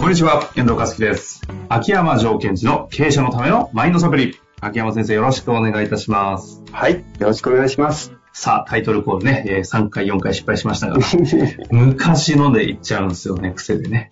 [0.00, 1.42] こんにちは、遠藤和樹です。
[1.68, 4.40] 秋山条件時の経営者のためのマインドサプリ。
[4.62, 6.62] 秋山先生よろしくお願いいたします。
[6.72, 6.94] はい。
[6.94, 8.14] よろしくお願いします。
[8.32, 10.96] さあ、タイトルコールね、えー3回、4回失敗しましたが、
[11.70, 14.10] 昔ので言っちゃうんですよね、癖でね。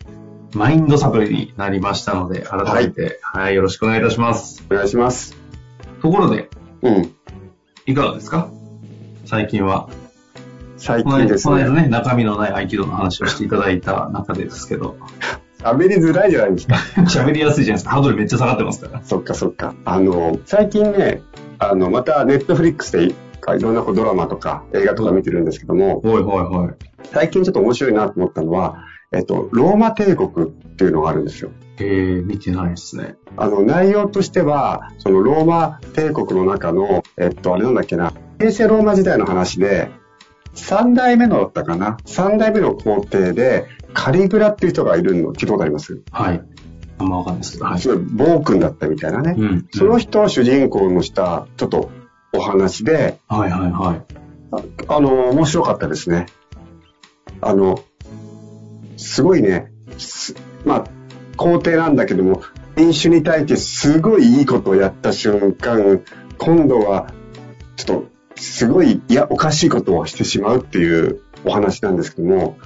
[0.55, 4.63] マインドサプリになりましたので、改めて、はい、よろしくお願いいたします。
[4.71, 5.35] お願いします。
[6.03, 6.51] ところで、
[6.83, 7.15] うん。
[7.87, 8.51] いかがですか？
[9.25, 9.89] 最近は。
[10.77, 11.55] 最近ですね。
[11.55, 14.97] この間ね、中身のない合気道の話をしていただいた中でですけど、
[15.61, 16.75] 喋りづらいじゃないですか。
[17.09, 17.91] 喋りやすいじゃないですか。
[17.93, 19.01] ハードルめっちゃ下がってますから。
[19.05, 19.75] そっかそっか。
[19.87, 21.23] あの、最近ね、
[21.59, 23.15] あの、またネットフリックスでい
[23.61, 26.25] ろんなこうドラマとか映画とか見てるんですけども、はいはい
[26.67, 26.75] はい。
[27.13, 31.51] 最近ちょっと面白いなと思ったのは、えっと、ローマ帝国っていうのがあるんですよ。
[31.79, 33.17] えー、見てないですね。
[33.37, 39.91] あの、内容としては、そのローマ帝国の中の、えっと、あれなんだっけな、平成ローマ時代の話で、
[40.55, 46.03] 三代目のだったかな三代目の皇帝で、カリグラっていう人がいるの聞いたことあります？
[46.11, 46.43] はい。
[46.99, 47.81] あんまわかんないですけど、はい。
[47.81, 49.35] すごい暴君だったみたいなね。
[49.37, 49.69] うん。
[49.73, 51.91] その人を主人公のした、ちょっと
[52.33, 54.03] お話で、はいはいはい。
[54.89, 56.27] ああの、面白かったですね。
[57.41, 57.79] あの、
[59.03, 60.85] すごいね、すまあ、
[61.37, 62.43] 皇帝なんだけども、
[62.77, 66.01] 民主に対してすごいいいことをやった瞬間、
[66.39, 67.13] 今度は、
[67.77, 72.57] ちょっと、すごい、いや、おかしいことをしてしまうっていうお話なんですけども、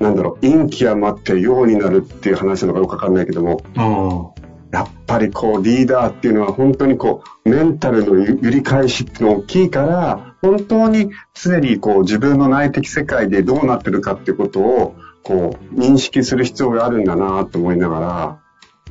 [0.00, 4.44] なんだろう、陰気余って陽になるっていう話なのかよくわかんないけども、あ
[4.74, 18.22] やっぱりこうリーダーっていうのは本当にこうメンタルの揺り返しっていうのが大きいから本当に常にこう自分の内的世界でどうなってるかっていうことをこう認識する必要があるんだなと思いながら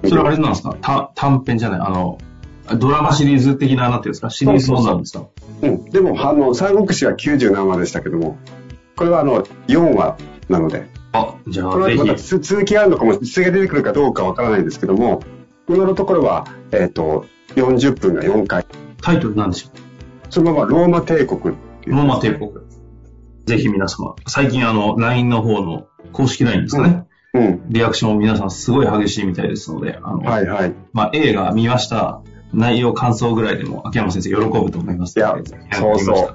[0.04, 0.08] あ。
[0.08, 0.76] それはあれなんですか？
[0.82, 1.80] た短編じゃない？
[1.80, 2.18] あの、
[2.78, 4.30] ドラマシリーズ的な、なんていうんですか？
[4.30, 5.26] シリーズものなんですか？
[5.62, 8.38] うん、でもあの三国志は90何話でしたけども
[8.98, 10.18] これはあの4話
[10.50, 10.88] なので。
[11.14, 11.98] あ、じゃあぜひ。
[12.00, 12.20] 後また。
[12.20, 15.22] つ続きがあるのかも続きが出てくるかどうかわからないんですけども
[15.70, 17.26] 今のところは、えっと
[17.56, 18.66] 40分が4回。
[19.02, 19.70] タイトルなんでしょ
[20.30, 21.56] そのままローマ帝国
[21.86, 22.52] ローマ帝国。
[23.46, 27.08] ぜひ皆様、最近あの、LINE の方の公式 LINE ですかね。
[27.34, 30.74] うんリアクション皆さんすごい激しいみたいですので、あの、はいはい。
[30.94, 32.22] まあ、映画見ました。
[32.54, 35.18] 内容感想ぐらいでも秋山先生喜ぶと思います。
[35.18, 35.36] いや
[35.72, 36.32] そうそ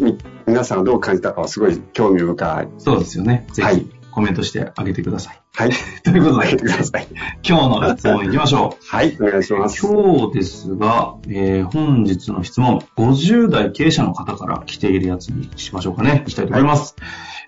[0.00, 2.68] う皆さんがどう感じたかはすごい興味深い。
[2.78, 3.46] そうですよね。
[3.52, 5.40] ぜはいひコメントしてあげてください。
[5.54, 5.70] はい。
[6.04, 7.08] ということで、ください。
[7.46, 8.86] 今日の質問いきましょう。
[8.86, 9.84] はい、お願いします。
[9.84, 16.24] 今日ですが、えー本日の質問、50代経営者の方から来ているやつにしましょうかね。
[16.26, 16.94] いきたいと思います。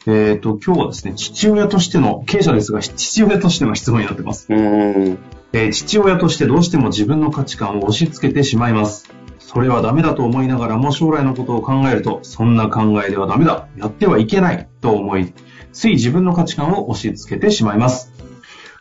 [0.07, 4.47] えっ、と、今日はですね、父親としての、経営者ですが、父親としての質問になってます。
[4.51, 5.19] うーん。
[5.53, 9.09] えー父親としてどうしても自分の価値観を押し付けてしまいます。
[9.47, 15.33] それはダメだと思いながらも将来のことを考えると、そんな考えではダメだ、やってはいけないと思い、
[15.73, 18.13] つい自分の価値観を押し付けてしまいます。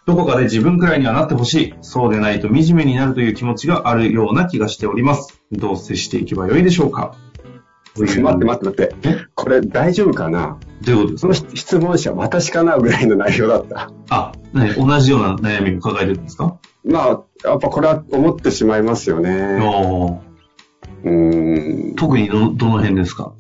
[0.06, 1.74] どこかで自分くらいにはなってほしい。
[1.82, 5.42] そうでないと惨めになるという気持ちがあるような気がしております。
[5.52, 7.16] どう接していけばよいでしょうか
[7.96, 8.96] 待って待って待って。
[9.36, 10.58] これ大丈夫かな？
[10.82, 11.34] どういうことですか？
[11.36, 13.92] その質問者私かなぐらいの内容だった。
[14.10, 16.58] あ、ね、同じような悩みを抱えてるんですか？
[16.84, 17.08] まあ、
[17.46, 19.60] やっぱこれは思ってしまいますよね。
[21.04, 21.96] うーん。
[21.96, 23.34] 特にどどの辺ですか？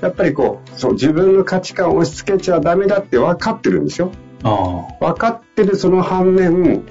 [0.00, 4.10] やっぱりこう、そう、自分の価値観を押し付けちゃダメだって分かってるんですよ。
[4.42, 5.06] ああ。
[5.12, 6.82] 分かってるその反面、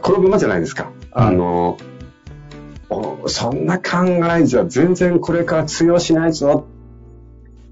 [0.00, 0.90] このままじゃないですか。
[1.12, 1.76] あの、
[2.90, 4.04] おそんな考
[4.38, 6.66] えじゃ全然これから通用しないぞ。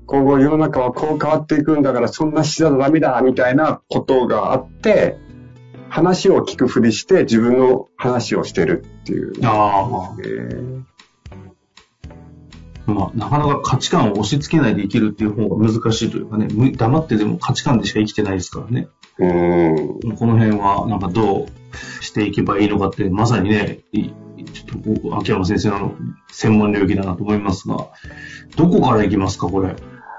[0.07, 5.19] 今後世の中はこう変わっていくんだからそんなしちゃダメだみたいなことがあって、
[5.89, 9.33] 話を聞くふりして自分の話をしてるっていう。
[9.45, 10.17] ああ。
[12.89, 18.89] えーまあ、なかなか価値観を押し付けないで生きるっていう方が難しいというかね、む黙ってでも価値観でしか生きてないですからね。
[19.19, 20.17] うーん。
[20.17, 24.11] この辺は、なんかどうしていけばいいのかって、まさにね、い
[24.53, 25.95] ちょっと、秋山先生の
[26.31, 27.89] 専門領域だなと思いますが、
[28.57, 29.77] どこから行きますか、これ？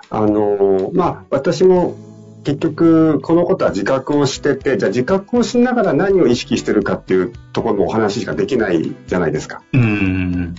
[0.09, 1.95] あのまあ、私も
[2.43, 9.63] 結局このことは自覚をしてて、じゃあ自覚をしながら何を意識してるかっていうところのお話しかできないじゃないですか。
[9.73, 10.55] うーん。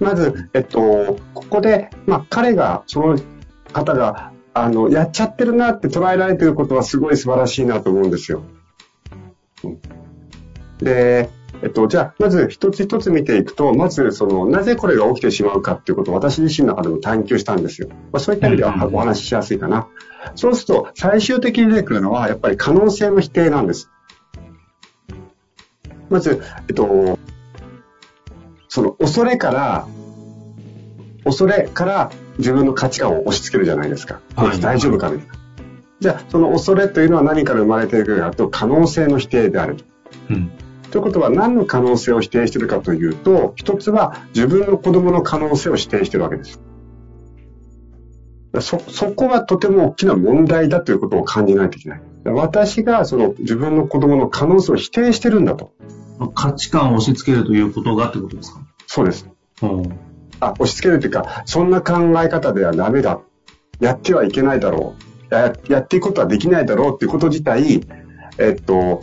[0.00, 3.18] まず、えっと、ここで、まあ、彼が、その
[3.72, 8.42] 方が、あの、やっちゃってるなって捉えられてることはすごい素晴らしいなと思うんですよ。
[9.64, 9.78] うん
[10.82, 11.28] で、
[11.62, 17.88] えっと、じゃあ、まず一つ一つ見ていくと、まず、その、なぜこれが起きてしまうかっていうことを私自身の中でも探求したんですよ。
[17.90, 19.88] まあ、そういった意味ではお話ししやすいかな。
[20.34, 23.90] そうすると、最終的に出てくるのは、やっぱり可能性の否定なんです。
[26.08, 27.18] まず、えっと、
[28.70, 29.88] その恐れから、
[31.24, 34.20] 恐れから自分の価値観を押し付けるじゃないですか。
[34.36, 35.34] はい大丈夫かみたいな。
[35.98, 39.84] じゃあ、その恐れというのは何から生まれているかと可能性の否定であると。
[40.30, 40.50] うん。
[40.92, 46.62] ということは何の可能性を否定しているかというと、一つは自分の子供の可能性を否定しているわけです。
[48.60, 52.02] そ、そこはとても大きな問題だということを感じないといけない。
[52.24, 55.72] 私がその自分の子供の可能性を否定してるんだと。
[56.28, 58.60] 価値観を押し付けるということがってことですか？
[58.86, 59.28] そうです。
[59.62, 59.98] うん。
[60.40, 63.20] あ、押し付けるというか、そんな考え方ではダメだ。
[63.78, 64.94] やってはいけないだろ
[65.30, 65.34] う。
[65.34, 67.86] ややっていくことはできないだろうっていうこと自体、
[68.38, 69.00] えっと、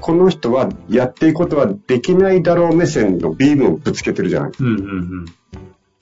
[0.00, 4.52] この人はやっていくことはできないだろう目線のビームをぶつけてるじゃない。
[4.58, 4.76] うんうんう
[5.22, 5.24] ん。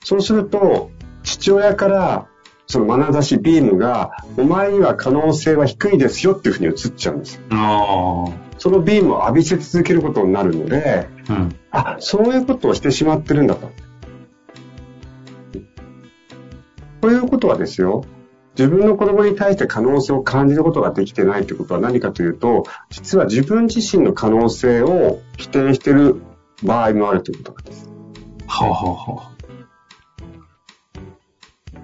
[0.03, 0.91] そうすると、
[1.23, 2.27] 父親から、
[2.73, 7.39] その眼差しビームが、お前には可能性は低いですよっていうふうに映っちゃうんです。
[7.51, 8.25] あ
[8.57, 11.33] そのビームを浴びせ続けることになるので、あ。
[11.33, 11.55] うん。
[11.69, 13.69] あ、そういうことをしてしまってるんだと。
[17.01, 18.05] ということはですよ、
[18.57, 26.15] 自分の子供に対して可能性を感じることができてないということは何かというと、実は自分自身の可能性を否定している
[26.63, 27.87] 場合もあるということなんです。
[28.47, 29.32] はあ、はあはあ、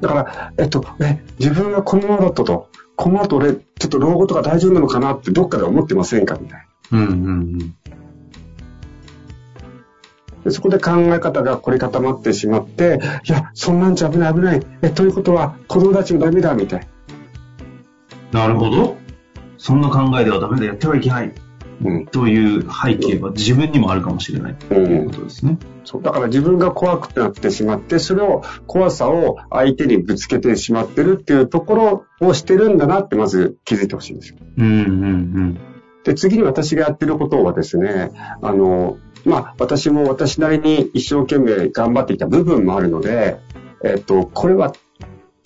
[0.01, 7.00] だから、えっと、え、自分がこのままだったと、この後俺、ちょっと老後とか大丈夫なのかなってどっかで思ってませんかみたいな。
[7.00, 7.75] うんうんうん。
[10.44, 14.62] でそこで考え方が凝り固まってしまって、いや、そんなんじゃ危ない危ない。
[14.81, 16.88] え、ということは、子供たちもダメだ、みたい
[18.31, 18.42] な。
[18.42, 18.98] なるほど。
[19.57, 21.34] そんな考えではダメだ、やってはいけない。
[21.84, 22.06] うん。
[22.08, 25.58] という背景は自分にもあるかもしれないということですね。
[25.86, 26.02] そう。
[26.02, 34.38] だから自分が怖くなってしまって、それを、怖さを相手にぶつけてしまってるっていうところをしてるんだなって、まず気づいてほしいんですよ。
[34.58, 35.60] うんうんうん。
[36.04, 38.12] で、次に私がやってることはですね、
[38.42, 43.38] あの、まあ、私も私なりに一生懸命頑張ってきた部分もあるので、
[43.84, 44.74] えっと、これは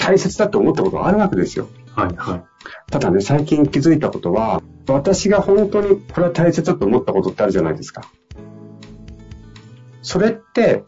[0.03, 1.69] 大切だと思ったことがあるわけですよ。
[1.95, 2.43] はいはい。
[2.91, 8.03] ただね、最近気づいたことは、私が本当にこれは大切だと思ったことってあるじゃないですか。
[10.01, 10.83] それって、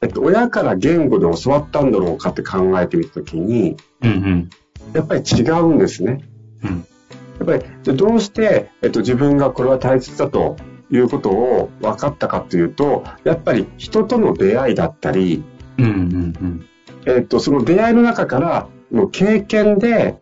[0.00, 4.50] えっと、親から言語で教わったんだろうかって考えてみたときに、うんうん。
[4.94, 6.22] やっぱり違うんですね。
[6.62, 6.86] うん。
[7.40, 10.56] やっぱり、じゃあどうして、えっと、自分がこれは大切だと
[10.90, 15.44] いうことを分かったかというと、やっぱり人との出会いだったり、
[17.08, 20.16] えっと、その出会いの中からの経験で、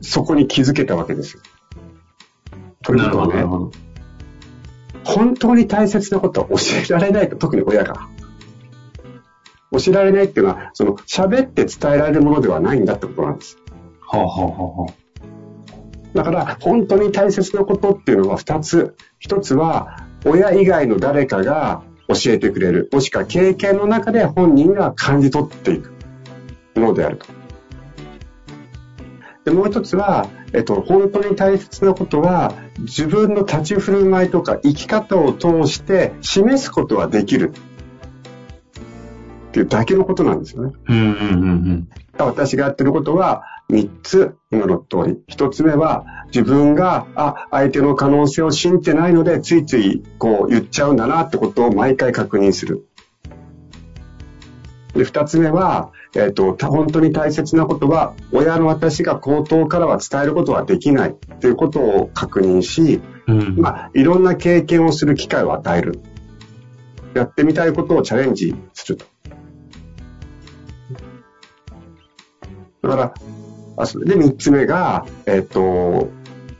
[0.00, 1.42] そこに気づけたわけですよ。
[2.84, 3.72] というなるほど、なことはねる、ほど。
[5.02, 8.08] 本当に大切なことは教えられないと、特に親が。
[9.72, 13.58] 教えられないっていうのは、その喋って伝えられるものではないんだってことなんです。
[14.00, 14.92] はあ、はあはあはあ、
[16.14, 18.94] だから、本当に大切なことっていうのは二つ。
[19.18, 22.88] 一つは、親以外の誰かが教えてくれる。
[22.92, 25.95] もしくは経験の中で本人が感じ取っていく
[26.78, 27.26] ものであると。
[29.44, 37.52] で、もう一つは、えっと、本当に大切なことは、自分の立ち振る舞いとか生き方を通して示すことはできる。
[39.48, 40.72] っていうだけのことなんですよね。
[40.88, 41.88] うんうんうんうん。
[42.18, 45.18] 私がやってることは3つ、今の通り。
[45.28, 52.86] 1つ目は自分が、あ、相手の可能性を信じてないので、ついついこう言っちゃうんだなってことを毎回確認する。
[54.96, 63.56] で、2つ目は、えっ、と、た本当に大切なことは、親の私が口頭からは伝えることはできないっていうことを確認し、うん。
[63.56, 66.00] まあ、いろんな経験をする機会を与える。
[67.14, 69.06] やってみたいことをチャレンジすると。
[72.82, 73.14] だから、
[73.78, 76.08] あそれで三つ目が、えっ、と、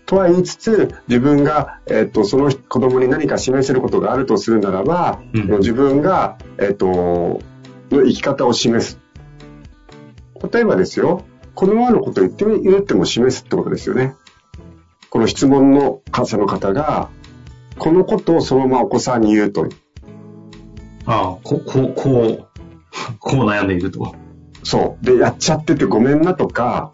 [0.07, 7.41] とは言いつつ、自分が、えっ、と、その子供に何か示せることがあるとするならば、うん自分が、えっ、と、
[7.91, 9.01] の生き方を示す。
[10.53, 11.25] 例えばですよ、
[11.55, 14.15] このままのことを言ってみ、言っても示すってことですよね。
[15.11, 17.09] この質問の方の方が、
[17.79, 19.67] このことをそのままお子さんに言うと。
[21.07, 22.47] ああ、ここう、こう、
[23.19, 24.15] こう悩んでいると。
[24.63, 25.05] そう。
[25.05, 26.93] で、やっちゃっててごめんなとか、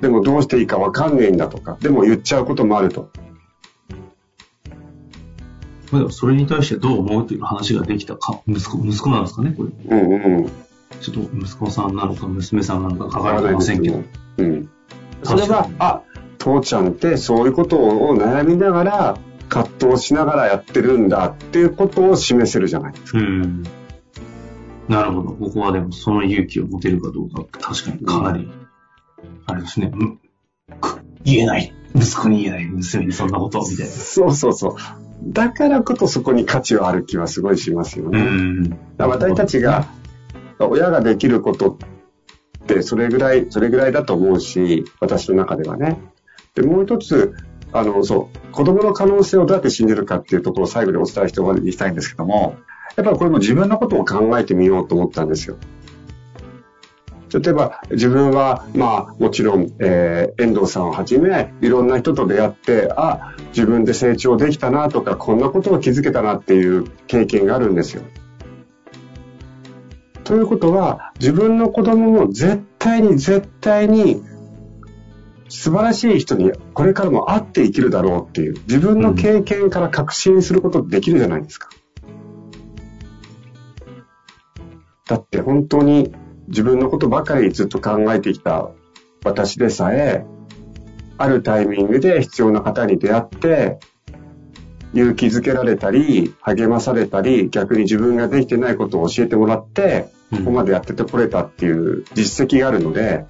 [0.00, 3.10] でもどうしていいかわかんねえんだとか、でも言っちゃうこともあると。
[5.94, 9.70] まあでもそれに対してどう思うという話ができたか、息子、息子なんですかね、これ。
[9.70, 10.50] うんうん。
[11.00, 14.02] ちょっと息子さんなのか娘さんなのか書かれてませんけど。
[14.38, 14.68] うん。
[15.22, 16.02] それは、あ、
[16.38, 23.18] 父ちゃんってそういうことを悩みながら、葛藤しながらやってるんだっていうことを示せるじゃないですか。
[23.20, 23.62] うん。
[24.88, 25.28] なるほど。
[25.30, 28.50] ここはでもその勇気を持てるかどうか、確かにかなり、
[29.46, 29.92] あれですね。
[29.94, 30.18] うん
[30.80, 31.72] く言えない。
[31.94, 32.66] 息子に言えない。
[32.66, 33.92] 娘にそんなことを、みたいな。
[33.92, 34.76] そうそうそう。
[35.26, 38.20] だからこそそこに価値はある気はすごいしますようね。
[38.22, 38.70] ん。
[38.70, 39.86] だから私たちが、
[40.58, 46.00] 親ができることってそれぐらい、それぐらいだと思うし、私の中ではね。
[46.54, 47.34] で、もう一つ、
[47.72, 52.56] あの、そう、子供の可能性をどうやって信じるかっていうところを最後にお伝えして終わりにしたいんですけども、
[52.96, 55.56] やっぱりこれも自分のことを考えてみようと思ったんですよ。
[57.40, 68.02] 例えば自分は、まあもちろん、えー遠藤さんをはじめ、いろんな人と出会って、あ、自分で成長できたなとか、こんなことを気づけたなっていう経験があるんですよ。
[70.24, 74.22] ということは、自分の子供も絶対に絶対に
[75.48, 81.68] 素晴らしい人にこれからも会って生きるだろうっていう、自分の経験から確信することできるじゃないですか。
[85.06, 86.14] だって本当に
[86.48, 88.70] 自分のことばかりずっと考えてきた
[89.24, 90.24] 私でさえ、
[91.16, 93.78] あるタイミングで必要な方に出会って、
[94.92, 103.24] 勇気づけられたり、励まされたり、逆に自分ができてないことを教えてもらって、ここまでやっててこれたっていう実績があるので、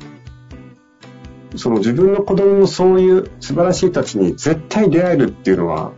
[1.56, 5.92] その自分の子供もそういう素晴らしい人たちに絶対出会えるっていうのは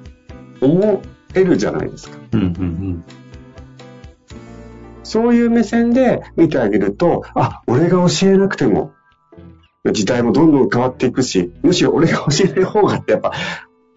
[0.61, 1.03] 思
[1.35, 2.19] えるじゃないですか。
[2.33, 3.05] うんうん
[5.07, 8.93] そういう目線で見てあげると、あ、俺が教えなくても、
[9.93, 13.33] 時代もどんどん変わっていくし、むしろ俺が教えない方がってやっぱ、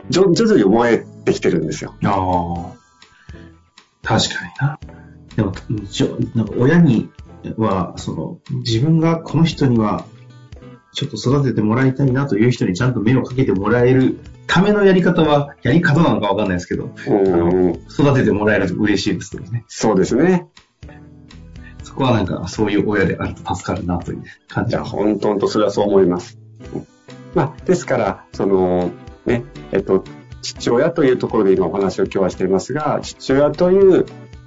[0.10, 1.96] 徐徐々に思えてきてるんですよ。
[2.00, 2.08] うん。
[2.08, 2.80] ああ。
[4.04, 4.80] 確かにな。
[5.36, 5.54] でも、
[5.90, 7.10] ちょなんか親に
[7.58, 10.06] は、その、自分がこの人には、
[10.94, 19.66] ちょっと育ててもらいたいなという人にちゃんと目をかけてもらえるためのやり方は、やり方なのかわかんないですけど、うん、育ててもらえると嬉しいですけどね。
[19.68, 20.48] そうですね。
[22.00, 24.86] そこはなんか、そういう親であると助かるなという感いや。
[24.86, 26.40] 本当とそれはそう思います。
[26.74, 26.88] うん
[27.36, 28.92] まあ、ですから、その、
[29.26, 30.06] ね、えっと、
[30.42, 34.06] 父親というところで今お話を今日はしていますが、父親という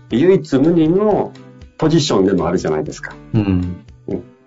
[0.09, 1.35] 唯一無二の
[1.77, 3.15] ポジションでもあるじゃないですか。
[3.35, 3.85] うん。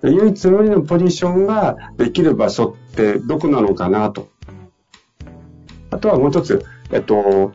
[0.01, 4.29] で唯一無二のポジションができる場所ってどこなのかなと。
[5.91, 7.53] あとはもう一つ、えっと、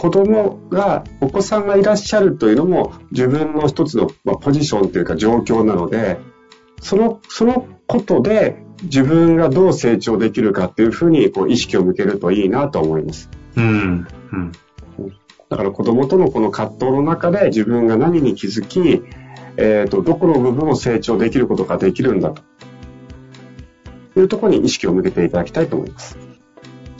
[0.00, 6.16] 子供が、お子さんがいらっしゃるというのも自分の一つの、まあ、ポジションというか状況なので、
[6.80, 13.28] その、そのことで自分がどう成長できるかっていうふうにこう意識を向けるといいなと思います。
[13.56, 14.08] うん。
[14.32, 14.52] うん。
[15.50, 19.02] だから子供とのこの葛藤の中で自分が何に気づき、
[19.58, 22.40] えっ、と、どこの部分を成長できることができるんだと。
[24.16, 26.29] いうところに意識を向けていただきたいと思います。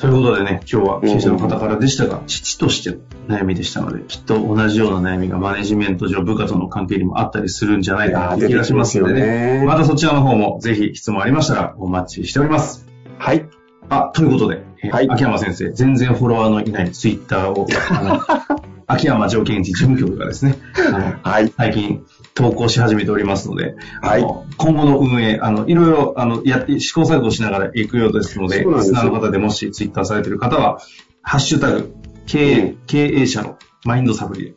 [0.00, 2.92] ということでね、今日は経営者の方からでしたが、父として
[3.28, 9.60] の悩みでしたので、きっと同じような悩みがマネジメント上、部下との関係にもあったりするんじゃないかなという気がしますのでいやー出てきまね。
[9.60, 12.86] ねまたそちらの方もぜひ質問ありましたらお待ちしております。
[13.18, 13.46] はい。
[13.90, 18.20] あ、ということで、えーはい秋山先生、全然フォロワーのいないツイッターを、あの
[18.88, 20.56] 秋山条件地事務局がですね、
[20.88, 21.52] あのはい。
[21.54, 22.02] 最近
[22.34, 24.22] 投稿し始めておりますので、はい
[24.56, 30.80] 今後の運営、あの、いろいろ、あの、やって、試行錯誤しながら行くようですので、リスナーの方でもしツイッターされている方は、
[31.22, 31.94] ハッシュタグ、
[32.26, 34.54] 経営、うん経営者のマインドサプリで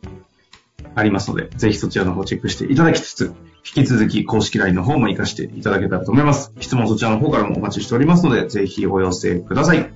[0.95, 3.33] ありますので、ぜひそちらの方チェックしていただきつつ、
[3.65, 6.51] 引き続き公式 LINE の方も活かしていただけたらと思います。
[6.59, 9.93] 質問そちらの方からもお待ちしておりますので、ぜひお寄せください。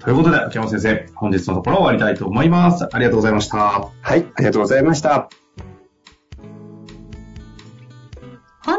[0.00, 2.86] ということで、秋山先生、本日のところ終わりたいと思います。
[2.92, 3.56] ありがとうございました。
[3.56, 4.26] はい。
[4.34, 5.45] ありがとうございました。